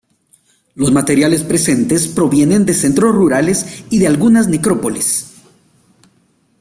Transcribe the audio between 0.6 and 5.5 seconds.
Los materiales presentes provienen de centros rurales y de algunas necrópolis.